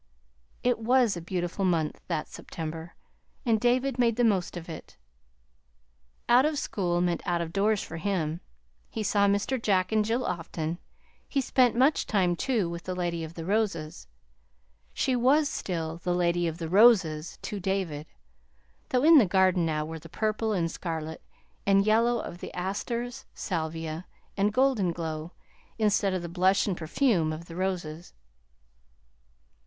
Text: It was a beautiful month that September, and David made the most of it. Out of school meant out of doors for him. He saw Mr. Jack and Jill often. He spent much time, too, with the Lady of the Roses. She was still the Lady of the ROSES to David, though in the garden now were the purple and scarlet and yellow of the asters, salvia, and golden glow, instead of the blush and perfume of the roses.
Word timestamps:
It 0.63 0.79
was 0.79 1.15
a 1.15 1.21
beautiful 1.21 1.63
month 1.63 2.01
that 2.07 2.27
September, 2.27 2.95
and 3.45 3.61
David 3.61 3.99
made 3.99 4.15
the 4.15 4.23
most 4.23 4.57
of 4.57 4.67
it. 4.67 4.97
Out 6.27 6.43
of 6.43 6.57
school 6.57 7.01
meant 7.01 7.21
out 7.23 7.39
of 7.39 7.53
doors 7.53 7.83
for 7.83 7.97
him. 7.97 8.41
He 8.89 9.03
saw 9.03 9.27
Mr. 9.27 9.61
Jack 9.61 9.91
and 9.91 10.03
Jill 10.03 10.25
often. 10.25 10.79
He 11.29 11.39
spent 11.39 11.75
much 11.75 12.07
time, 12.07 12.35
too, 12.35 12.67
with 12.67 12.85
the 12.85 12.95
Lady 12.95 13.23
of 13.23 13.35
the 13.35 13.45
Roses. 13.45 14.07
She 14.91 15.15
was 15.15 15.47
still 15.47 15.97
the 15.97 16.15
Lady 16.15 16.47
of 16.47 16.57
the 16.57 16.67
ROSES 16.67 17.37
to 17.43 17.59
David, 17.59 18.07
though 18.89 19.03
in 19.03 19.19
the 19.19 19.27
garden 19.27 19.67
now 19.67 19.85
were 19.85 19.99
the 19.99 20.09
purple 20.09 20.51
and 20.51 20.71
scarlet 20.71 21.21
and 21.63 21.85
yellow 21.85 22.17
of 22.19 22.39
the 22.39 22.51
asters, 22.55 23.25
salvia, 23.35 24.07
and 24.35 24.51
golden 24.51 24.93
glow, 24.93 25.33
instead 25.77 26.15
of 26.15 26.23
the 26.23 26.27
blush 26.27 26.65
and 26.65 26.75
perfume 26.75 27.31
of 27.31 27.45
the 27.45 27.55
roses. 27.55 28.13